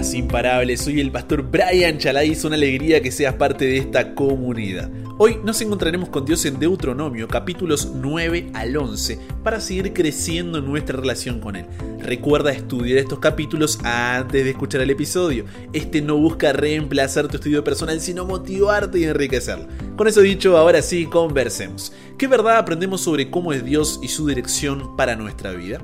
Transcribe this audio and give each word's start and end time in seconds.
imparables. 0.00 0.80
Soy 0.80 0.98
el 0.98 1.12
pastor 1.12 1.42
Brian 1.42 1.98
Chalai. 1.98 2.30
Es 2.30 2.44
una 2.44 2.56
alegría 2.56 3.02
que 3.02 3.12
seas 3.12 3.34
parte 3.34 3.66
de 3.66 3.76
esta 3.76 4.14
comunidad. 4.14 4.90
Hoy 5.18 5.38
nos 5.44 5.60
encontraremos 5.60 6.08
con 6.08 6.24
Dios 6.24 6.46
en 6.46 6.58
Deuteronomio, 6.58 7.28
capítulos 7.28 7.92
9 7.94 8.52
al 8.54 8.74
11, 8.74 9.18
para 9.44 9.60
seguir 9.60 9.92
creciendo 9.92 10.58
en 10.58 10.64
nuestra 10.64 10.98
relación 10.98 11.40
con 11.40 11.56
Él. 11.56 11.66
Recuerda 11.98 12.50
estudiar 12.50 12.96
estos 12.96 13.18
capítulos 13.18 13.78
antes 13.84 14.42
de 14.42 14.50
escuchar 14.50 14.80
el 14.80 14.90
episodio. 14.90 15.44
Este 15.74 16.00
no 16.00 16.16
busca 16.16 16.54
reemplazar 16.54 17.28
tu 17.28 17.36
estudio 17.36 17.62
personal, 17.62 18.00
sino 18.00 18.24
motivarte 18.24 19.00
y 19.00 19.04
enriquecerlo. 19.04 19.66
Con 19.96 20.08
eso 20.08 20.22
dicho, 20.22 20.56
ahora 20.56 20.80
sí, 20.80 21.04
conversemos. 21.04 21.92
¿Qué 22.16 22.26
verdad 22.26 22.56
aprendemos 22.56 23.02
sobre 23.02 23.30
cómo 23.30 23.52
es 23.52 23.62
Dios 23.62 24.00
y 24.02 24.08
su 24.08 24.26
dirección 24.26 24.96
para 24.96 25.14
nuestra 25.14 25.52
vida? 25.52 25.82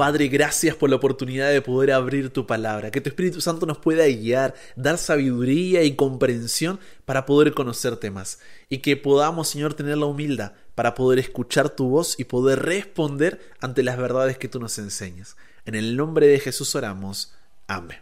Padre, 0.00 0.28
gracias 0.28 0.74
por 0.76 0.88
la 0.88 0.96
oportunidad 0.96 1.50
de 1.50 1.60
poder 1.60 1.92
abrir 1.92 2.30
tu 2.30 2.46
palabra, 2.46 2.90
que 2.90 3.02
tu 3.02 3.10
Espíritu 3.10 3.42
Santo 3.42 3.66
nos 3.66 3.76
pueda 3.76 4.06
guiar, 4.06 4.54
dar 4.74 4.96
sabiduría 4.96 5.82
y 5.82 5.94
comprensión 5.94 6.80
para 7.04 7.26
poder 7.26 7.52
conocerte 7.52 8.10
más, 8.10 8.38
y 8.70 8.78
que 8.78 8.96
podamos, 8.96 9.50
Señor, 9.50 9.74
tener 9.74 9.98
la 9.98 10.06
humildad 10.06 10.52
para 10.74 10.94
poder 10.94 11.18
escuchar 11.18 11.68
tu 11.68 11.90
voz 11.90 12.18
y 12.18 12.24
poder 12.24 12.60
responder 12.60 13.42
ante 13.60 13.82
las 13.82 13.98
verdades 13.98 14.38
que 14.38 14.48
tú 14.48 14.58
nos 14.58 14.78
enseñas. 14.78 15.36
En 15.66 15.74
el 15.74 15.98
nombre 15.98 16.28
de 16.28 16.40
Jesús 16.40 16.74
oramos. 16.74 17.34
Amén. 17.66 17.98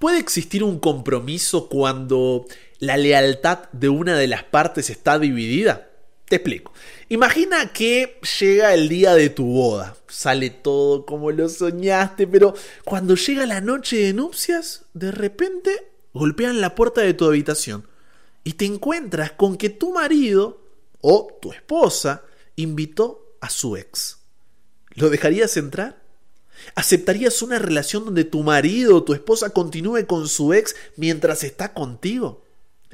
¿Puede 0.00 0.18
existir 0.18 0.64
un 0.64 0.80
compromiso 0.80 1.68
cuando 1.68 2.46
la 2.80 2.96
lealtad 2.96 3.70
de 3.70 3.90
una 3.90 4.16
de 4.16 4.26
las 4.26 4.42
partes 4.42 4.90
está 4.90 5.20
dividida? 5.20 5.89
Te 6.30 6.36
explico. 6.36 6.72
Imagina 7.08 7.72
que 7.72 8.20
llega 8.38 8.72
el 8.72 8.88
día 8.88 9.16
de 9.16 9.30
tu 9.30 9.46
boda. 9.46 9.96
Sale 10.06 10.50
todo 10.50 11.04
como 11.04 11.32
lo 11.32 11.48
soñaste, 11.48 12.28
pero 12.28 12.54
cuando 12.84 13.16
llega 13.16 13.46
la 13.46 13.60
noche 13.60 13.96
de 13.96 14.12
nupcias, 14.12 14.84
de 14.94 15.10
repente 15.10 15.90
golpean 16.14 16.60
la 16.60 16.76
puerta 16.76 17.00
de 17.00 17.14
tu 17.14 17.24
habitación 17.24 17.88
y 18.44 18.52
te 18.52 18.64
encuentras 18.64 19.32
con 19.32 19.56
que 19.56 19.70
tu 19.70 19.92
marido 19.92 20.62
o 21.00 21.36
tu 21.42 21.52
esposa 21.52 22.22
invitó 22.54 23.34
a 23.40 23.50
su 23.50 23.76
ex. 23.76 24.18
¿Lo 24.94 25.10
dejarías 25.10 25.56
entrar? 25.56 26.00
¿Aceptarías 26.76 27.42
una 27.42 27.58
relación 27.58 28.04
donde 28.04 28.22
tu 28.22 28.44
marido 28.44 28.94
o 28.94 29.02
tu 29.02 29.14
esposa 29.14 29.50
continúe 29.50 30.06
con 30.06 30.28
su 30.28 30.54
ex 30.54 30.76
mientras 30.94 31.42
está 31.42 31.74
contigo? 31.74 32.44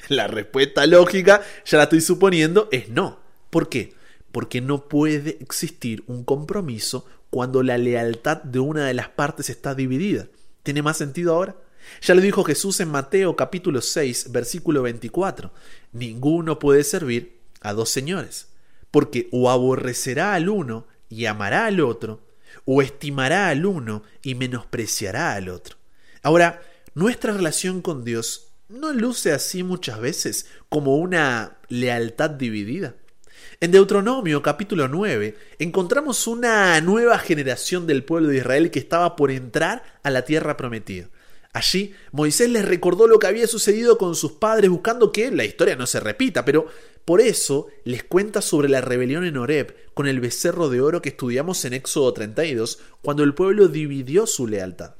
La 0.08 0.26
respuesta 0.26 0.86
lógica, 0.86 1.42
ya 1.66 1.76
la 1.76 1.84
estoy 1.84 2.00
suponiendo, 2.00 2.70
es 2.72 2.88
no. 2.88 3.25
¿Por 3.56 3.70
qué? 3.70 3.94
Porque 4.32 4.60
no 4.60 4.86
puede 4.86 5.38
existir 5.40 6.04
un 6.08 6.24
compromiso 6.24 7.06
cuando 7.30 7.62
la 7.62 7.78
lealtad 7.78 8.42
de 8.42 8.58
una 8.58 8.84
de 8.84 8.92
las 8.92 9.08
partes 9.08 9.48
está 9.48 9.74
dividida. 9.74 10.26
¿Tiene 10.62 10.82
más 10.82 10.98
sentido 10.98 11.32
ahora? 11.32 11.56
Ya 12.02 12.14
lo 12.14 12.20
dijo 12.20 12.44
Jesús 12.44 12.80
en 12.80 12.90
Mateo 12.90 13.34
capítulo 13.34 13.80
6, 13.80 14.30
versículo 14.30 14.82
24. 14.82 15.54
Ninguno 15.92 16.58
puede 16.58 16.84
servir 16.84 17.38
a 17.62 17.72
dos 17.72 17.88
señores, 17.88 18.48
porque 18.90 19.26
o 19.32 19.48
aborrecerá 19.48 20.34
al 20.34 20.50
uno 20.50 20.86
y 21.08 21.24
amará 21.24 21.64
al 21.64 21.80
otro, 21.80 22.20
o 22.66 22.82
estimará 22.82 23.48
al 23.48 23.64
uno 23.64 24.02
y 24.22 24.34
menospreciará 24.34 25.32
al 25.32 25.48
otro. 25.48 25.78
Ahora, 26.22 26.60
nuestra 26.92 27.32
relación 27.32 27.80
con 27.80 28.04
Dios 28.04 28.48
no 28.68 28.92
luce 28.92 29.32
así 29.32 29.62
muchas 29.62 29.98
veces 29.98 30.44
como 30.68 30.96
una 30.96 31.56
lealtad 31.70 32.28
dividida. 32.28 32.96
En 33.60 33.70
Deuteronomio 33.70 34.42
capítulo 34.42 34.88
9 34.88 35.36
encontramos 35.58 36.26
una 36.26 36.80
nueva 36.80 37.18
generación 37.18 37.86
del 37.86 38.04
pueblo 38.04 38.28
de 38.28 38.38
Israel 38.38 38.70
que 38.70 38.78
estaba 38.78 39.16
por 39.16 39.30
entrar 39.30 39.82
a 40.02 40.10
la 40.10 40.24
tierra 40.24 40.56
prometida. 40.56 41.08
Allí 41.52 41.94
Moisés 42.12 42.50
les 42.50 42.66
recordó 42.66 43.06
lo 43.06 43.18
que 43.18 43.28
había 43.28 43.46
sucedido 43.46 43.96
con 43.96 44.14
sus 44.14 44.32
padres 44.32 44.68
buscando 44.68 45.10
que 45.10 45.30
la 45.30 45.44
historia 45.44 45.74
no 45.74 45.86
se 45.86 46.00
repita, 46.00 46.44
pero 46.44 46.66
por 47.06 47.22
eso 47.22 47.68
les 47.84 48.04
cuenta 48.04 48.42
sobre 48.42 48.68
la 48.68 48.82
rebelión 48.82 49.24
en 49.24 49.38
Horeb 49.38 49.74
con 49.94 50.06
el 50.06 50.20
becerro 50.20 50.68
de 50.68 50.82
oro 50.82 51.00
que 51.00 51.08
estudiamos 51.08 51.64
en 51.64 51.72
Éxodo 51.72 52.12
32, 52.12 52.80
cuando 53.00 53.22
el 53.22 53.32
pueblo 53.32 53.68
dividió 53.68 54.26
su 54.26 54.46
lealtad. 54.46 54.96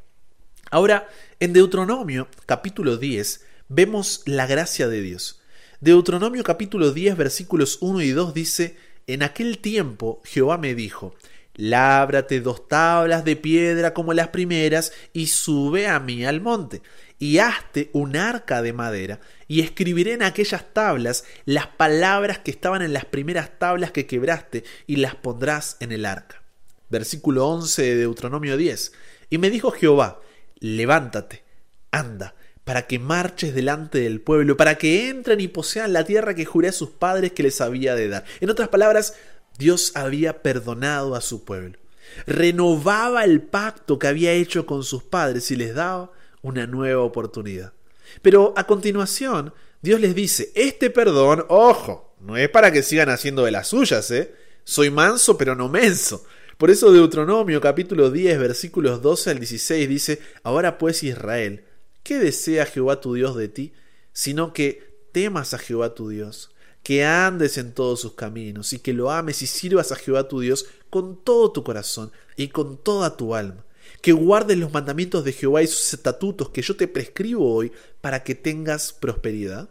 Ahora, 0.71 1.09
en 1.41 1.53
Deuteronomio 1.53 2.29
capítulo 2.47 2.97
10 2.97 3.45
vemos 3.69 4.23
la 4.25 4.47
gracia 4.47 4.89
de 4.89 5.03
Dios. 5.03 5.43
Deuteronomio 5.81 6.43
capítulo 6.43 6.91
10 6.91 7.19
versículos 7.19 7.77
1 7.83 8.01
y 8.01 8.11
2 8.11 8.33
dice, 8.33 8.77
En 9.07 9.23
aquel 9.23 9.59
tiempo 9.59 10.23
Jehová 10.25 10.57
me 10.57 10.75
dijo, 10.75 11.15
Lábrate 11.55 12.41
dos 12.41 12.67
tablas 12.67 13.27
de 13.27 13.37
piedra 13.37 13.93
como 13.93 14.15
las 14.15 14.29
primeras 14.29 14.95
y 15.13 15.27
sube 15.27 15.87
a 15.87 16.01
mí 16.01 16.25
al 16.25 16.41
monte, 16.41 16.81
y 17.19 17.39
hazte 17.39 17.91
un 17.93 18.17
arca 18.17 18.63
de 18.63 18.73
madera, 18.73 19.21
y 19.49 19.61
escribiré 19.61 20.15
en 20.15 20.23
aquellas 20.23 20.73
tablas 20.73 21.25
las 21.45 21.67
palabras 21.67 22.39
que 22.39 22.53
estaban 22.53 22.81
en 22.81 22.95
las 22.95 23.05
primeras 23.05 23.59
tablas 23.59 23.91
que 23.91 24.07
quebraste, 24.07 24.65
y 24.87 24.97
las 24.97 25.15
pondrás 25.15 25.77
en 25.81 25.93
el 25.93 26.07
arca. 26.07 26.43
Versículo 26.89 27.47
11 27.49 27.83
de 27.83 27.97
Deuteronomio 27.97 28.57
10. 28.57 28.93
Y 29.29 29.37
me 29.37 29.51
dijo 29.51 29.73
Jehová, 29.73 30.21
levántate, 30.59 31.45
anda, 31.91 32.35
para 32.67 32.89
que 32.89 32.99
marches 32.99 33.55
delante 33.55 34.01
del 34.01 34.21
pueblo, 34.21 34.57
para 34.57 34.77
que 34.77 35.09
entren 35.09 35.39
y 35.39 35.47
posean 35.47 35.93
la 35.93 36.05
tierra 36.05 36.35
que 36.35 36.45
juré 36.45 36.67
a 36.67 36.73
sus 36.73 36.91
padres 36.91 37.31
que 37.31 37.45
les 37.45 37.61
había 37.61 37.95
de 37.95 38.09
dar. 38.09 38.25
En 38.41 38.51
otras 38.51 38.71
palabras, 38.71 39.15
Dios 39.57 39.93
había 39.95 40.43
perdonado 40.43 41.15
a 41.15 41.21
su 41.21 41.45
pueblo. 41.45 41.79
Renovaba 42.27 43.23
el 43.23 43.41
pacto 43.41 44.01
que 44.01 44.09
había 44.09 44.33
hecho 44.33 44.67
con 44.67 44.83
sus 44.83 45.05
padres 45.05 45.49
y 45.53 45.57
les 45.57 45.77
daba 45.77 46.11
una 46.43 46.67
nueva 46.67 47.05
oportunidad. 47.05 47.73
Pero 48.21 48.53
a 48.57 48.67
continuación, 48.67 49.55
Dios 49.81 50.01
les 50.01 50.17
dice, 50.17 50.51
este 50.57 50.91
perdón, 50.91 51.45
ojo, 51.47 52.17
no 52.19 52.37
es 52.37 52.49
para 52.49 52.73
que 52.73 52.83
sigan 52.83 53.11
haciendo 53.11 53.45
de 53.45 53.53
las 53.53 53.69
suyas, 53.69 54.11
¿eh? 54.11 54.35
Soy 54.65 54.91
manso 54.91 55.39
pero 55.39 55.55
no 55.55 55.69
menso. 55.69 56.25
Por 56.59 56.73
eso 56.73 56.91
Deuteronomio 56.91 57.61
capítulo 57.61 58.11
10 58.11 58.41
versículos 58.41 59.03
12 59.03 59.31
al 59.31 59.39
16 59.39 59.89
dice, 59.89 60.21
ahora 60.43 60.79
pues 60.79 61.05
Israel, 61.05 61.63
¿Qué 62.07 62.21
desea 62.21 62.67
Jehová 62.67 63.01
tu 63.01 63.15
Dios 63.15 63.35
de 63.35 63.49
ti? 63.49 63.73
Sino 64.13 64.53
que 64.53 64.95
temas 65.11 65.55
a 65.55 65.59
Jehová 65.59 65.93
tu 65.93 66.09
Dios, 66.09 66.55
que 66.85 67.05
andes 67.05 67.59
en 67.59 67.75
todos 67.75 67.99
sus 67.99 68.13
caminos 68.13 68.73
y 68.73 68.79
que 68.79 68.93
lo 68.93 69.11
ames 69.11 69.43
y 69.43 69.49
sirvas 69.49 69.91
a 69.91 69.97
Jehová 69.97 70.29
tu 70.29 70.39
Dios 70.39 70.67
con 70.89 71.21
todo 71.25 71.51
tu 71.51 71.65
corazón 71.65 72.13
y 72.37 72.47
con 72.47 72.81
toda 72.81 73.17
tu 73.17 73.35
alma, 73.35 73.67
que 74.03 74.13
guardes 74.13 74.57
los 74.57 74.73
mandamientos 74.73 75.25
de 75.25 75.33
Jehová 75.33 75.65
y 75.65 75.67
sus 75.67 75.95
estatutos 75.95 76.51
que 76.51 76.63
yo 76.63 76.77
te 76.77 76.87
prescribo 76.87 77.53
hoy 77.53 77.73
para 78.01 78.23
que 78.23 78.37
tengas 78.37 78.93
prosperidad. 78.93 79.69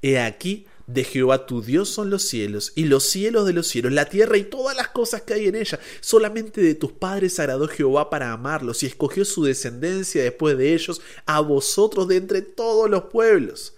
He 0.00 0.20
aquí 0.20 0.68
de 0.86 1.04
Jehová 1.04 1.46
tu 1.46 1.62
Dios 1.62 1.88
son 1.88 2.10
los 2.10 2.22
cielos, 2.22 2.72
y 2.74 2.84
los 2.84 3.04
cielos 3.04 3.46
de 3.46 3.52
los 3.52 3.66
cielos, 3.66 3.92
la 3.92 4.06
tierra 4.06 4.36
y 4.36 4.44
todas 4.44 4.76
las 4.76 4.88
cosas 4.88 5.22
que 5.22 5.34
hay 5.34 5.46
en 5.46 5.56
ella. 5.56 5.78
Solamente 6.00 6.60
de 6.60 6.74
tus 6.74 6.92
padres 6.92 7.38
agradó 7.38 7.68
Jehová 7.68 8.10
para 8.10 8.32
amarlos, 8.32 8.82
y 8.82 8.86
escogió 8.86 9.24
su 9.24 9.44
descendencia 9.44 10.22
después 10.22 10.58
de 10.58 10.74
ellos 10.74 11.00
a 11.26 11.40
vosotros 11.40 12.08
de 12.08 12.16
entre 12.16 12.42
todos 12.42 12.90
los 12.90 13.04
pueblos. 13.04 13.74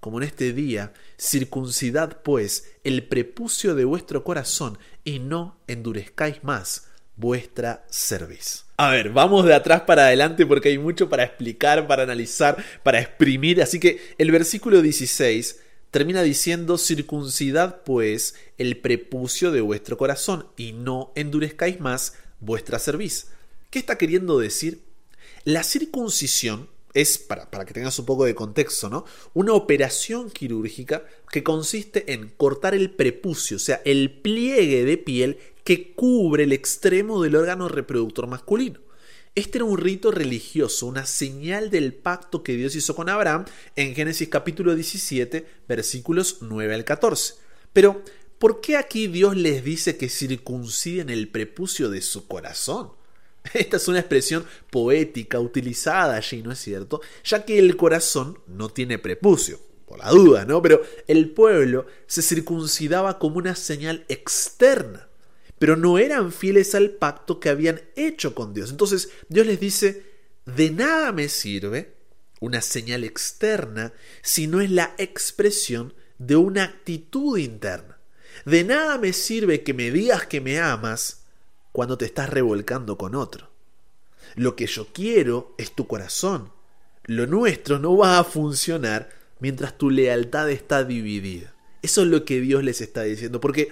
Como 0.00 0.18
en 0.18 0.28
este 0.28 0.52
día, 0.52 0.92
circuncidad 1.18 2.22
pues 2.22 2.70
el 2.84 3.06
prepucio 3.08 3.74
de 3.74 3.84
vuestro 3.84 4.24
corazón, 4.24 4.78
y 5.04 5.18
no 5.18 5.58
endurezcáis 5.66 6.44
más 6.44 6.88
vuestra 7.16 7.84
cerviz. 7.90 8.64
A 8.76 8.90
ver, 8.90 9.10
vamos 9.10 9.44
de 9.44 9.54
atrás 9.54 9.82
para 9.82 10.06
adelante 10.06 10.46
porque 10.46 10.68
hay 10.68 10.78
mucho 10.78 11.08
para 11.08 11.24
explicar, 11.24 11.88
para 11.88 12.04
analizar, 12.04 12.56
para 12.84 13.00
exprimir. 13.00 13.60
Así 13.60 13.80
que 13.80 14.00
el 14.18 14.30
versículo 14.30 14.80
16 14.80 15.58
termina 15.90 16.22
diciendo 16.22 16.78
circuncidad 16.78 17.82
pues 17.84 18.34
el 18.58 18.78
prepucio 18.78 19.50
de 19.50 19.60
vuestro 19.60 19.96
corazón 19.96 20.46
y 20.56 20.72
no 20.72 21.12
endurezcáis 21.14 21.80
más 21.80 22.14
vuestra 22.40 22.78
cerviz. 22.78 23.28
¿Qué 23.70 23.78
está 23.78 23.98
queriendo 23.98 24.38
decir? 24.38 24.82
La 25.44 25.62
circuncisión 25.62 26.68
es, 26.94 27.18
para, 27.18 27.50
para, 27.50 27.64
que 27.64 27.74
tengas 27.74 27.98
un 27.98 28.06
poco 28.06 28.24
de 28.24 28.34
contexto, 28.34 28.88
¿no? 28.88 29.04
Una 29.34 29.52
operación 29.52 30.30
quirúrgica 30.30 31.04
que 31.30 31.42
consiste 31.42 32.12
en 32.12 32.28
cortar 32.36 32.74
el 32.74 32.90
prepucio, 32.90 33.56
o 33.56 33.60
sea, 33.60 33.80
el 33.84 34.10
pliegue 34.10 34.84
de 34.84 34.96
piel 34.96 35.38
que 35.64 35.92
cubre 35.92 36.44
el 36.44 36.52
extremo 36.52 37.22
del 37.22 37.36
órgano 37.36 37.68
reproductor 37.68 38.26
masculino. 38.26 38.80
Este 39.38 39.58
era 39.58 39.66
un 39.66 39.78
rito 39.78 40.10
religioso, 40.10 40.86
una 40.86 41.06
señal 41.06 41.70
del 41.70 41.94
pacto 41.94 42.42
que 42.42 42.56
Dios 42.56 42.74
hizo 42.74 42.96
con 42.96 43.08
Abraham 43.08 43.44
en 43.76 43.94
Génesis 43.94 44.28
capítulo 44.28 44.74
17, 44.74 45.46
versículos 45.68 46.38
9 46.40 46.74
al 46.74 46.84
14. 46.84 47.34
Pero, 47.72 48.02
¿por 48.40 48.60
qué 48.60 48.76
aquí 48.76 49.06
Dios 49.06 49.36
les 49.36 49.62
dice 49.62 49.96
que 49.96 50.08
circunciden 50.08 51.08
el 51.08 51.28
prepucio 51.28 51.88
de 51.88 52.02
su 52.02 52.26
corazón? 52.26 52.90
Esta 53.54 53.76
es 53.76 53.86
una 53.86 54.00
expresión 54.00 54.44
poética 54.70 55.38
utilizada 55.38 56.16
allí, 56.16 56.42
¿no 56.42 56.50
es 56.50 56.58
cierto? 56.58 57.00
Ya 57.22 57.44
que 57.44 57.60
el 57.60 57.76
corazón 57.76 58.40
no 58.48 58.70
tiene 58.70 58.98
prepucio, 58.98 59.60
por 59.86 60.00
la 60.00 60.10
duda, 60.10 60.46
¿no? 60.46 60.60
Pero 60.62 60.82
el 61.06 61.30
pueblo 61.30 61.86
se 62.08 62.22
circuncidaba 62.22 63.20
como 63.20 63.36
una 63.36 63.54
señal 63.54 64.04
externa 64.08 65.07
pero 65.58 65.76
no 65.76 65.98
eran 65.98 66.32
fieles 66.32 66.74
al 66.74 66.90
pacto 66.90 67.40
que 67.40 67.48
habían 67.48 67.80
hecho 67.96 68.34
con 68.34 68.54
Dios. 68.54 68.70
Entonces 68.70 69.10
Dios 69.28 69.46
les 69.46 69.60
dice, 69.60 70.04
de 70.46 70.70
nada 70.70 71.12
me 71.12 71.28
sirve 71.28 71.94
una 72.40 72.60
señal 72.60 73.04
externa 73.04 73.92
si 74.22 74.46
no 74.46 74.60
es 74.60 74.70
la 74.70 74.94
expresión 74.98 75.94
de 76.18 76.36
una 76.36 76.64
actitud 76.64 77.38
interna. 77.38 77.98
De 78.44 78.64
nada 78.64 78.98
me 78.98 79.12
sirve 79.12 79.62
que 79.62 79.74
me 79.74 79.90
digas 79.90 80.26
que 80.26 80.40
me 80.40 80.58
amas 80.58 81.24
cuando 81.72 81.98
te 81.98 82.04
estás 82.04 82.30
revolcando 82.30 82.96
con 82.96 83.14
otro. 83.14 83.50
Lo 84.36 84.56
que 84.56 84.66
yo 84.66 84.88
quiero 84.92 85.54
es 85.58 85.72
tu 85.72 85.86
corazón. 85.86 86.52
Lo 87.04 87.26
nuestro 87.26 87.78
no 87.78 87.96
va 87.96 88.18
a 88.18 88.24
funcionar 88.24 89.10
mientras 89.40 89.76
tu 89.76 89.90
lealtad 89.90 90.50
está 90.50 90.84
dividida. 90.84 91.54
Eso 91.82 92.02
es 92.02 92.08
lo 92.08 92.24
que 92.24 92.40
Dios 92.40 92.62
les 92.62 92.80
está 92.80 93.02
diciendo. 93.02 93.40
Porque, 93.40 93.68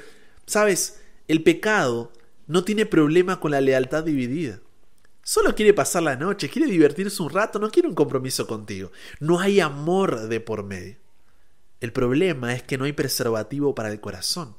sabes, 0.47 1.01
el 1.29 1.43
pecado 1.43 2.13
no 2.47 2.65
tiene 2.65 2.87
problema 2.87 3.41
con 3.41 3.51
la 3.51 3.61
lealtad 3.61 4.05
dividida. 4.05 4.61
Solo 5.23 5.55
quiere 5.57 5.75
pasar 5.75 6.05
la 6.05 6.15
noche, 6.15 6.49
quiere 6.49 6.71
divertirse 6.71 7.21
un 7.21 7.31
rato, 7.31 7.59
no 7.59 7.71
quiere 7.71 7.89
un 7.89 7.97
compromiso 7.97 8.47
contigo. 8.47 8.93
No 9.19 9.41
hay 9.41 9.59
amor 9.59 10.29
de 10.29 10.41
por 10.41 10.63
medio. 10.63 10.97
El 11.81 11.93
problema 11.93 12.55
es 12.55 12.63
que 12.63 12.79
no 12.79 12.85
hay 12.85 12.93
preservativo 12.93 13.75
para 13.75 13.91
el 13.91 14.01
corazón. 14.01 14.57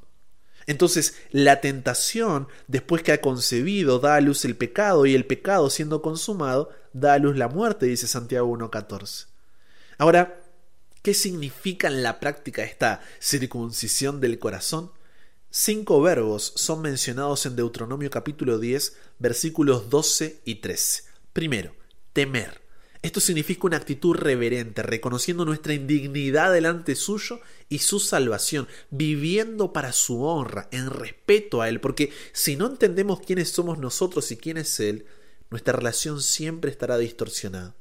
Entonces, 0.65 1.15
la 1.31 1.61
tentación, 1.61 2.49
después 2.67 3.01
que 3.01 3.13
ha 3.13 3.21
concebido, 3.21 3.99
da 3.99 4.15
a 4.15 4.21
luz 4.21 4.43
el 4.43 4.57
pecado, 4.57 5.05
y 5.05 5.15
el 5.15 5.25
pecado, 5.25 5.69
siendo 5.69 6.01
consumado, 6.01 6.69
da 6.91 7.13
a 7.13 7.17
luz 7.17 7.37
la 7.37 7.47
muerte, 7.47 7.85
dice 7.85 8.05
Santiago 8.05 8.49
1.14. 8.49 9.27
Ahora, 9.97 10.41
¿qué 11.01 11.13
significa 11.13 11.87
en 11.87 12.03
la 12.03 12.19
práctica 12.19 12.63
esta 12.63 13.01
circuncisión 13.19 14.19
del 14.19 14.37
corazón? 14.37 14.91
Cinco 15.49 16.01
verbos 16.01 16.51
son 16.57 16.81
mencionados 16.81 17.45
en 17.45 17.55
Deuteronomio 17.55 18.09
capítulo 18.09 18.59
10, 18.59 18.97
versículos 19.17 19.89
12 19.89 20.41
y 20.43 20.55
13. 20.55 21.03
Primero, 21.31 21.73
temer. 22.11 22.61
Esto 23.01 23.21
significa 23.21 23.67
una 23.67 23.77
actitud 23.77 24.13
reverente, 24.13 24.83
reconociendo 24.83 25.45
nuestra 25.45 25.73
indignidad 25.73 26.51
delante 26.51 26.95
suyo 26.95 27.39
y 27.69 27.79
su 27.79 28.01
salvación, 28.01 28.67
viviendo 28.89 29.71
para 29.71 29.93
su 29.93 30.23
honra, 30.23 30.67
en 30.71 30.89
respeto 30.89 31.61
a 31.61 31.69
Él, 31.69 31.79
porque 31.79 32.11
si 32.33 32.57
no 32.57 32.67
entendemos 32.67 33.21
quiénes 33.21 33.49
somos 33.49 33.77
nosotros 33.77 34.29
y 34.31 34.37
quién 34.37 34.57
es 34.57 34.81
Él, 34.81 35.05
nuestra 35.49 35.73
relación 35.73 36.21
siempre 36.21 36.71
estará 36.71 36.97
distorsionada. 36.97 37.73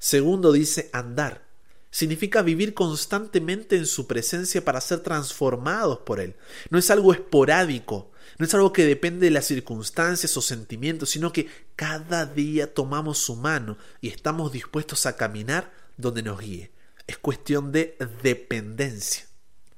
Segundo 0.00 0.50
dice 0.50 0.90
andar. 0.92 1.51
Significa 1.92 2.40
vivir 2.40 2.72
constantemente 2.72 3.76
en 3.76 3.84
su 3.84 4.06
presencia 4.06 4.64
para 4.64 4.80
ser 4.80 5.00
transformados 5.00 5.98
por 5.98 6.20
Él. 6.20 6.36
No 6.70 6.78
es 6.78 6.90
algo 6.90 7.12
esporádico, 7.12 8.10
no 8.38 8.46
es 8.46 8.54
algo 8.54 8.72
que 8.72 8.86
depende 8.86 9.26
de 9.26 9.30
las 9.30 9.44
circunstancias 9.44 10.34
o 10.38 10.40
sentimientos, 10.40 11.10
sino 11.10 11.34
que 11.34 11.48
cada 11.76 12.24
día 12.24 12.72
tomamos 12.72 13.18
su 13.18 13.36
mano 13.36 13.76
y 14.00 14.08
estamos 14.08 14.52
dispuestos 14.52 15.04
a 15.04 15.16
caminar 15.16 15.70
donde 15.98 16.22
nos 16.22 16.40
guíe. 16.40 16.72
Es 17.06 17.18
cuestión 17.18 17.72
de 17.72 17.98
dependencia. 18.22 19.26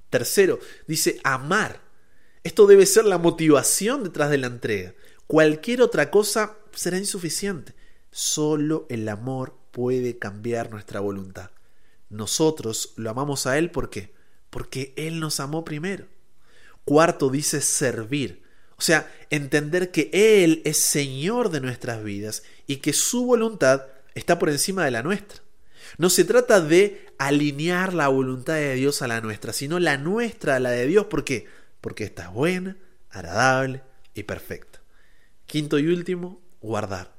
Tercero, 0.09 0.61
dice 0.87 1.19
amar. 1.25 1.83
Esto 2.45 2.69
debe 2.69 2.87
ser 2.87 3.07
la 3.07 3.19
motivación 3.19 4.05
detrás 4.05 4.31
de 4.31 4.39
la 4.39 4.47
entrega. 4.47 4.95
Cualquier 5.27 5.83
otra 5.83 6.13
cosa 6.13 6.59
será 6.73 6.97
insuficiente. 6.97 7.75
Solo 8.13 8.87
el 8.89 9.09
amor 9.09 9.57
puede 9.73 10.17
cambiar 10.21 10.71
nuestra 10.71 11.01
voluntad. 11.01 11.51
Nosotros 12.15 12.93
lo 12.95 13.11
amamos 13.11 13.47
a 13.47 13.59
Él 13.59 13.73
¿por 13.73 13.91
qué? 13.91 14.15
Porque 14.49 14.95
Él 14.97 15.19
nos 15.19 15.41
amó 15.41 15.65
primero. 15.65 16.07
Cuarto 16.85 17.29
dice 17.29 17.61
servir. 17.61 18.45
O 18.77 18.83
sea, 18.83 19.13
entender 19.31 19.91
que 19.91 20.11
Él 20.13 20.63
es 20.65 20.79
Señor 20.79 21.51
de 21.51 21.61
nuestras 21.61 22.05
vidas 22.05 22.45
y 22.69 22.77
que 22.77 22.93
su 22.93 23.27
voluntad 23.27 23.87
está 24.15 24.39
por 24.39 24.49
encima 24.49 24.85
de 24.85 24.93
la 24.93 25.03
nuestra. 25.03 25.43
No 25.99 26.09
se 26.09 26.25
trata 26.25 26.61
de 26.61 27.05
alinear 27.19 27.95
la 27.95 28.07
voluntad 28.07 28.55
de 28.55 28.75
Dios 28.75 29.03
a 29.03 29.09
la 29.09 29.21
nuestra, 29.21 29.53
sino 29.53 29.81
la 29.81 29.99
nuestra 29.99 30.57
a 30.57 30.61
la 30.61 30.71
de 30.71 30.87
Dios. 30.87 31.07
¿Por 31.07 31.25
qué? 31.25 31.49
Porque 31.81 32.05
está 32.05 32.29
buena, 32.29 32.77
agradable 33.11 33.83
y 34.15 34.23
perfecta. 34.23 34.81
Quinto 35.47 35.81
y 35.81 35.89
último, 35.89 36.41
guardar. 36.61 37.13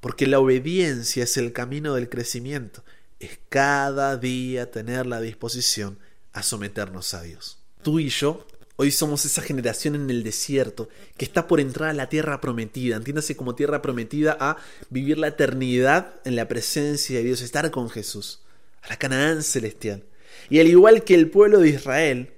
Porque 0.00 0.26
la 0.26 0.40
obediencia 0.40 1.22
es 1.22 1.36
el 1.36 1.52
camino 1.52 1.94
del 1.94 2.08
crecimiento. 2.08 2.84
Es 3.24 3.40
cada 3.48 4.18
día 4.18 4.70
tener 4.70 5.06
la 5.06 5.20
disposición 5.20 5.98
a 6.34 6.42
someternos 6.42 7.14
a 7.14 7.22
Dios. 7.22 7.58
Tú 7.82 7.98
y 7.98 8.10
yo 8.10 8.46
Hoy 8.76 8.90
somos 8.90 9.24
esa 9.24 9.40
generación 9.40 9.94
en 9.94 10.10
el 10.10 10.24
desierto 10.24 10.88
que 11.16 11.24
está 11.24 11.46
por 11.46 11.60
entrar 11.60 11.90
a 11.90 11.94
la 11.94 12.08
tierra 12.08 12.40
prometida. 12.40 12.96
Entiéndase 12.96 13.36
como 13.36 13.54
tierra 13.54 13.80
prometida 13.82 14.36
a 14.40 14.56
vivir 14.90 15.16
la 15.16 15.28
eternidad 15.28 16.16
en 16.24 16.34
la 16.34 16.48
presencia 16.48 17.18
de 17.18 17.24
Dios, 17.24 17.40
estar 17.40 17.70
con 17.70 17.88
Jesús, 17.88 18.42
a 18.82 18.88
la 18.88 18.96
Canaán 18.96 19.44
celestial. 19.44 20.02
Y 20.50 20.58
al 20.58 20.66
igual 20.66 21.04
que 21.04 21.14
el 21.14 21.30
pueblo 21.30 21.60
de 21.60 21.68
Israel, 21.68 22.32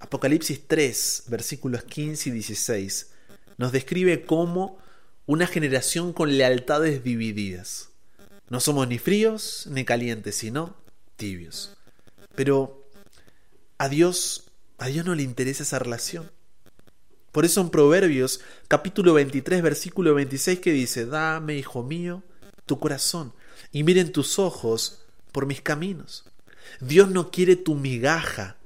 Apocalipsis 0.00 0.62
3, 0.66 1.24
versículos 1.26 1.84
15 1.84 2.30
y 2.30 2.32
16, 2.32 3.10
nos 3.58 3.70
describe 3.70 4.24
como 4.24 4.78
una 5.26 5.46
generación 5.46 6.14
con 6.14 6.38
lealtades 6.38 7.04
divididas. 7.04 7.90
No 8.50 8.60
somos 8.60 8.88
ni 8.88 8.98
fríos 8.98 9.66
ni 9.70 9.84
calientes, 9.84 10.36
sino 10.36 10.76
tibios. 11.16 11.76
Pero 12.34 12.88
a 13.78 13.88
Dios 13.88 14.48
a 14.78 14.86
Dios 14.86 15.04
no 15.04 15.14
le 15.14 15.24
interesa 15.24 15.64
esa 15.64 15.78
relación. 15.78 16.30
Por 17.32 17.44
eso 17.44 17.60
en 17.60 17.70
Proverbios 17.70 18.40
capítulo 18.68 19.12
23 19.12 19.60
versículo 19.60 20.14
26 20.14 20.60
que 20.60 20.72
dice, 20.72 21.04
dame, 21.04 21.56
hijo 21.56 21.82
mío, 21.82 22.22
tu 22.64 22.78
corazón 22.78 23.34
y 23.72 23.82
miren 23.82 24.12
tus 24.12 24.38
ojos 24.38 25.04
por 25.32 25.46
mis 25.46 25.60
caminos. 25.60 26.24
Dios 26.80 27.10
no 27.10 27.30
quiere 27.30 27.56
tu 27.56 27.74
migaja, 27.74 28.56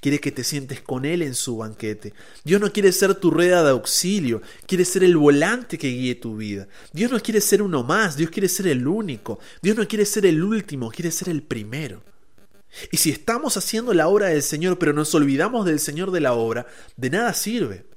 quiere 0.00 0.18
que 0.18 0.32
te 0.32 0.44
sientes 0.44 0.80
con 0.80 1.04
Él 1.04 1.22
en 1.22 1.34
su 1.34 1.58
banquete. 1.58 2.12
Dios 2.44 2.60
no 2.60 2.72
quiere 2.72 2.92
ser 2.92 3.14
tu 3.14 3.30
rueda 3.30 3.62
de 3.62 3.70
auxilio, 3.70 4.42
quiere 4.66 4.84
ser 4.84 5.04
el 5.04 5.16
volante 5.16 5.78
que 5.78 5.88
guíe 5.88 6.14
tu 6.14 6.36
vida. 6.36 6.68
Dios 6.92 7.10
no 7.10 7.20
quiere 7.20 7.40
ser 7.40 7.62
uno 7.62 7.82
más, 7.82 8.16
Dios 8.16 8.30
quiere 8.30 8.48
ser 8.48 8.66
el 8.66 8.86
único. 8.86 9.38
Dios 9.62 9.76
no 9.76 9.86
quiere 9.86 10.04
ser 10.04 10.26
el 10.26 10.42
último, 10.42 10.90
quiere 10.90 11.10
ser 11.10 11.28
el 11.28 11.42
primero. 11.42 12.02
Y 12.90 12.98
si 12.98 13.10
estamos 13.10 13.56
haciendo 13.56 13.94
la 13.94 14.08
obra 14.08 14.28
del 14.28 14.42
Señor, 14.42 14.78
pero 14.78 14.92
nos 14.92 15.14
olvidamos 15.14 15.66
del 15.66 15.80
Señor 15.80 16.10
de 16.12 16.20
la 16.20 16.34
obra, 16.34 16.66
de 16.96 17.10
nada 17.10 17.34
sirve. 17.34 17.89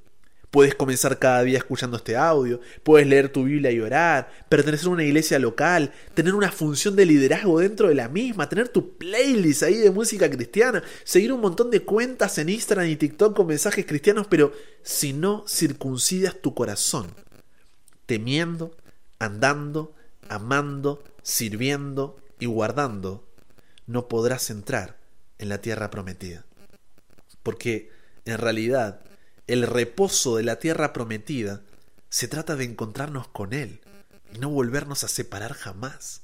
Puedes 0.53 0.75
comenzar 0.75 1.17
cada 1.17 1.41
día 1.41 1.57
escuchando 1.57 1.97
este 1.97 2.15
audio, 2.15 2.61
puedes 2.83 3.07
leer 3.07 3.29
tu 3.29 3.45
Biblia 3.45 3.71
y 3.71 3.79
orar, 3.79 4.31
pertenecer 4.50 4.85
a 4.85 4.91
una 4.91 5.03
iglesia 5.03 5.39
local, 5.39 5.91
tener 6.13 6.35
una 6.35 6.51
función 6.51 6.95
de 6.95 7.07
liderazgo 7.07 7.60
dentro 7.60 7.88
de 7.88 7.95
la 7.95 8.07
misma, 8.07 8.48
tener 8.48 8.69
tu 8.69 8.95
playlist 8.95 9.63
ahí 9.63 9.77
de 9.77 9.89
música 9.89 10.29
cristiana, 10.29 10.83
seguir 11.05 11.33
un 11.33 11.41
montón 11.41 11.72
de 11.72 11.81
cuentas 11.81 12.38
en 12.38 12.50
Instagram 12.50 12.88
y 12.88 12.98
TikTok 12.98 13.36
con 13.36 13.48
mensajes 13.48 13.83
cristianos, 13.88 14.27
pero 14.29 14.53
si 14.83 15.12
no 15.12 15.43
circuncidas 15.48 16.39
tu 16.39 16.53
corazón, 16.53 17.07
temiendo, 18.05 18.77
andando, 19.17 19.95
amando, 20.29 21.03
sirviendo 21.24 22.17
y 22.39 22.45
guardando 22.45 23.27
no 23.88 24.07
podrás 24.07 24.51
entrar 24.51 25.00
en 25.39 25.50
la 25.50 25.62
tierra 25.62 25.89
prometida. 25.89 26.45
Porque 27.41 27.89
en 28.25 28.38
realidad 28.38 29.01
el 29.47 29.67
reposo 29.67 30.38
de 30.38 30.43
la 30.43 30.59
tierra 30.59 30.93
prometida 30.93 31.62
se 32.09 32.27
trata 32.27 32.55
de 32.55 32.63
encontrarnos 32.63 33.27
con 33.27 33.53
Él 33.53 33.81
y 34.33 34.39
no 34.39 34.50
volvernos 34.50 35.03
a 35.03 35.07
separar 35.07 35.53
jamás. 35.53 36.21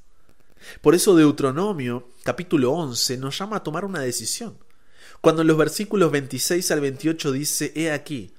Por 0.82 0.96
eso 0.96 1.16
Deuteronomio 1.16 2.10
capítulo 2.24 2.74
11 2.74 3.18
nos 3.18 3.38
llama 3.38 3.58
a 3.58 3.64
tomar 3.64 3.86
una 3.86 4.02
decisión. 4.02 4.58
Cuando 5.22 5.42
en 5.42 5.48
los 5.48 5.58
versículos 5.58 6.12
26 6.12 6.72
al 6.72 6.82
28 6.82 7.32
dice, 7.32 7.74
He 7.76 7.92
aquí, 7.92 8.34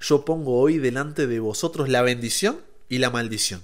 yo 0.00 0.24
pongo 0.24 0.58
hoy 0.58 0.78
delante 0.78 1.26
de 1.26 1.40
vosotros 1.40 1.88
la 1.88 2.02
bendición 2.02 2.60
y 2.88 2.98
la 2.98 3.10
maldición. 3.10 3.62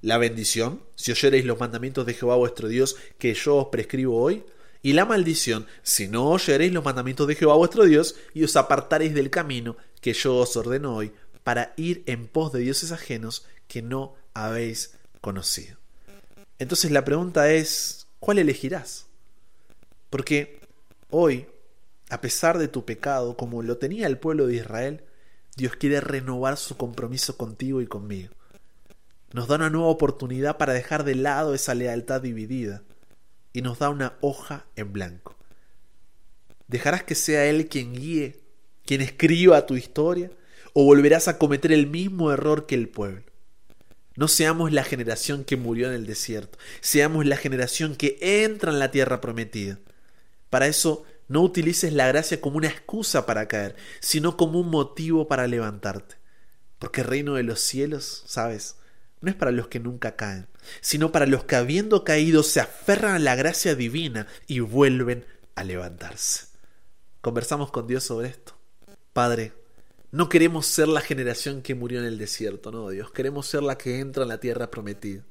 La 0.00 0.18
bendición, 0.18 0.82
si 0.94 1.12
oyereis 1.12 1.44
los 1.44 1.58
mandamientos 1.58 2.06
de 2.06 2.14
Jehová 2.14 2.36
vuestro 2.36 2.68
Dios 2.68 2.96
que 3.18 3.34
yo 3.34 3.56
os 3.56 3.68
prescribo 3.68 4.20
hoy, 4.20 4.44
y 4.82 4.92
la 4.92 5.04
maldición, 5.04 5.66
si 5.82 6.06
no 6.06 6.30
oyereis 6.30 6.72
los 6.72 6.84
mandamientos 6.84 7.26
de 7.26 7.34
Jehová 7.34 7.56
vuestro 7.56 7.84
Dios 7.84 8.14
y 8.34 8.44
os 8.44 8.54
apartaréis 8.56 9.14
del 9.14 9.30
camino 9.30 9.76
que 10.06 10.12
yo 10.12 10.36
os 10.36 10.56
ordeno 10.56 10.94
hoy, 10.94 11.10
para 11.42 11.74
ir 11.76 12.04
en 12.06 12.28
pos 12.28 12.52
de 12.52 12.60
dioses 12.60 12.92
ajenos 12.92 13.44
que 13.66 13.82
no 13.82 14.14
habéis 14.34 14.96
conocido. 15.20 15.78
Entonces 16.60 16.92
la 16.92 17.04
pregunta 17.04 17.50
es, 17.50 18.06
¿cuál 18.20 18.38
elegirás? 18.38 19.08
Porque 20.08 20.60
hoy, 21.10 21.48
a 22.08 22.20
pesar 22.20 22.56
de 22.58 22.68
tu 22.68 22.84
pecado, 22.84 23.36
como 23.36 23.64
lo 23.64 23.78
tenía 23.78 24.06
el 24.06 24.16
pueblo 24.16 24.46
de 24.46 24.54
Israel, 24.54 25.02
Dios 25.56 25.74
quiere 25.74 26.00
renovar 26.00 26.56
su 26.56 26.76
compromiso 26.76 27.36
contigo 27.36 27.82
y 27.82 27.88
conmigo. 27.88 28.32
Nos 29.32 29.48
da 29.48 29.56
una 29.56 29.70
nueva 29.70 29.88
oportunidad 29.88 30.56
para 30.56 30.72
dejar 30.72 31.02
de 31.02 31.16
lado 31.16 31.52
esa 31.52 31.74
lealtad 31.74 32.20
dividida 32.20 32.84
y 33.52 33.62
nos 33.62 33.80
da 33.80 33.90
una 33.90 34.18
hoja 34.20 34.66
en 34.76 34.92
blanco. 34.92 35.34
¿Dejarás 36.68 37.02
que 37.02 37.16
sea 37.16 37.46
Él 37.46 37.68
quien 37.68 37.92
guíe, 37.92 38.45
quien 38.86 39.02
escriba 39.02 39.66
tu 39.66 39.76
historia, 39.76 40.30
o 40.72 40.84
volverás 40.84 41.28
a 41.28 41.38
cometer 41.38 41.72
el 41.72 41.86
mismo 41.86 42.32
error 42.32 42.66
que 42.66 42.74
el 42.74 42.88
pueblo? 42.88 43.22
No 44.16 44.28
seamos 44.28 44.72
la 44.72 44.84
generación 44.84 45.44
que 45.44 45.56
murió 45.56 45.88
en 45.88 45.94
el 45.94 46.06
desierto, 46.06 46.58
seamos 46.80 47.26
la 47.26 47.36
generación 47.36 47.96
que 47.96 48.16
entra 48.20 48.72
en 48.72 48.78
la 48.78 48.90
tierra 48.90 49.20
prometida. 49.20 49.78
Para 50.48 50.66
eso 50.66 51.04
no 51.28 51.42
utilices 51.42 51.92
la 51.92 52.06
gracia 52.06 52.40
como 52.40 52.56
una 52.56 52.68
excusa 52.68 53.26
para 53.26 53.48
caer, 53.48 53.76
sino 54.00 54.36
como 54.36 54.60
un 54.60 54.70
motivo 54.70 55.28
para 55.28 55.46
levantarte. 55.46 56.16
Porque 56.78 57.02
el 57.02 57.08
reino 57.08 57.34
de 57.34 57.42
los 57.42 57.60
cielos, 57.60 58.22
¿sabes? 58.26 58.76
No 59.20 59.30
es 59.30 59.36
para 59.36 59.50
los 59.50 59.68
que 59.68 59.80
nunca 59.80 60.16
caen, 60.16 60.46
sino 60.80 61.10
para 61.10 61.26
los 61.26 61.44
que 61.44 61.56
habiendo 61.56 62.04
caído 62.04 62.42
se 62.42 62.60
aferran 62.60 63.14
a 63.14 63.18
la 63.18 63.34
gracia 63.34 63.74
divina 63.74 64.26
y 64.46 64.60
vuelven 64.60 65.24
a 65.56 65.64
levantarse. 65.64 66.46
Conversamos 67.20 67.70
con 67.70 67.86
Dios 67.86 68.04
sobre 68.04 68.28
esto. 68.28 68.56
Padre, 69.16 69.54
no 70.10 70.28
queremos 70.28 70.66
ser 70.66 70.88
la 70.88 71.00
generación 71.00 71.62
que 71.62 71.74
murió 71.74 72.00
en 72.00 72.04
el 72.04 72.18
desierto, 72.18 72.70
no, 72.70 72.90
Dios. 72.90 73.10
Queremos 73.12 73.46
ser 73.46 73.62
la 73.62 73.78
que 73.78 74.00
entra 74.00 74.24
en 74.24 74.28
la 74.28 74.40
tierra 74.40 74.70
prometida. 74.70 75.24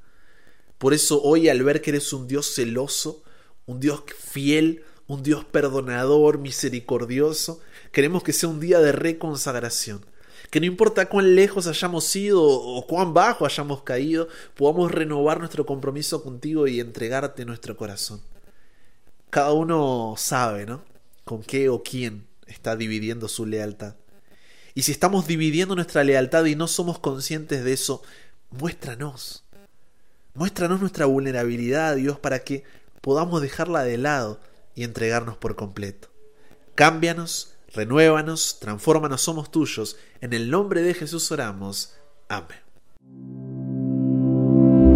Por 0.80 0.96
eso 0.96 1.22
hoy 1.22 1.50
al 1.50 1.62
ver 1.62 1.84
que 1.84 1.92
eres 1.92 2.12
un 2.12 2.28
Dios 2.28 2.52
celoso, 2.56 3.22
un 3.68 3.80
Dios 3.80 4.02
fiel, 4.18 4.84
un 5.06 5.22
Dios 5.22 5.46
perdonador, 5.46 6.40
misericordioso, 6.40 7.62
queremos 7.92 8.24
que 8.24 8.34
sea 8.34 8.50
un 8.50 8.60
día 8.60 8.80
de 8.80 8.92
reconsagración. 8.92 10.04
Que 10.50 10.60
no 10.60 10.66
importa 10.66 11.08
cuán 11.08 11.36
lejos 11.36 11.68
hayamos 11.68 12.16
ido 12.16 12.42
o 12.42 12.88
cuán 12.88 13.14
bajo 13.14 13.46
hayamos 13.46 13.84
caído, 13.84 14.30
podamos 14.56 14.92
renovar 14.92 15.38
nuestro 15.38 15.64
compromiso 15.68 16.24
contigo 16.24 16.66
y 16.66 16.80
entregarte 16.80 17.46
nuestro 17.46 17.78
corazón. 17.78 18.20
Cada 19.30 19.54
uno 19.54 20.16
sabe, 20.18 20.66
¿no? 20.66 20.84
Con 21.24 21.44
qué 21.44 21.70
o 21.70 21.84
quién 21.84 22.26
está 22.48 22.76
dividiendo 22.76 23.28
su 23.28 23.46
lealtad. 23.46 23.96
Y 24.74 24.82
si 24.82 24.92
estamos 24.92 25.28
dividiendo 25.28 25.76
nuestra 25.76 26.04
lealtad 26.04 26.46
y 26.46 26.56
no 26.56 26.68
somos 26.68 27.00
conscientes 27.00 27.64
de 27.64 27.74
eso, 27.74 28.04
muéstranos. 28.50 29.44
Muéstranos 30.34 30.82
nuestra 30.82 31.06
vulnerabilidad, 31.06 31.96
Dios, 31.96 32.20
para 32.20 32.40
que 32.40 32.64
podamos 33.00 33.42
dejarla 33.42 33.84
de 33.84 33.98
lado 33.98 34.42
y 34.76 34.84
entregarnos 34.84 35.38
por 35.38 35.56
completo. 35.56 36.10
Cámbianos, 36.76 37.54
renuévanos, 37.74 38.60
transfórmanos, 38.60 39.22
somos 39.22 39.50
tuyos. 39.50 39.96
En 40.20 40.34
el 40.34 40.50
nombre 40.50 40.82
de 40.82 40.94
Jesús 40.94 41.32
oramos. 41.32 41.94
Amén. 42.28 42.65